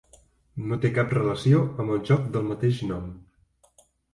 No 0.69 0.77
té 0.85 0.89
cap 0.95 1.13
relació 1.17 1.61
amb 1.83 1.95
el 1.97 2.01
joc 2.11 2.27
del 2.37 2.49
mateix 2.51 2.81
nom. 2.93 3.09